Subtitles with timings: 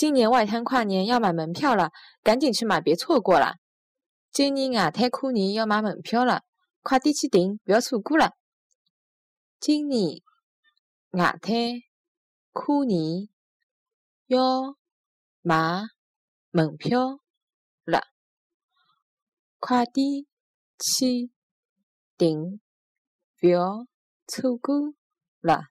[0.00, 1.90] 今年外滩跨年要买门票了，
[2.22, 3.56] 赶紧去买，别错过了。
[4.32, 6.40] 今年外滩跨年要买门票了，
[6.82, 8.32] 快点去订，不要错过了。
[9.58, 10.22] 今年
[11.10, 11.52] 外滩
[12.52, 13.28] 跨年
[14.26, 14.78] 要
[15.42, 15.82] 买
[16.50, 17.20] 门票
[17.84, 18.00] 了，
[19.58, 20.24] 快点
[20.78, 21.30] 去
[22.16, 22.58] 订，
[23.38, 23.86] 不要
[24.26, 24.94] 错过
[25.42, 25.64] 了。